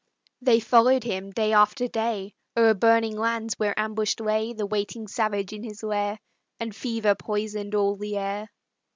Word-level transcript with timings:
They 0.41 0.59
followed 0.59 1.03
him 1.03 1.29
day 1.29 1.53
after 1.53 1.87
day 1.87 2.33
O'er 2.57 2.73
burning 2.73 3.15
lands 3.15 3.53
where 3.59 3.79
ambushed 3.79 4.19
lay 4.19 4.51
The 4.51 4.65
waiting 4.65 5.07
savage 5.07 5.53
in 5.53 5.63
his 5.63 5.83
lair, 5.83 6.17
And 6.59 6.75
fever 6.75 7.13
poisoned 7.13 7.75
all 7.75 7.95
the 7.97 8.17
air. 8.17 8.49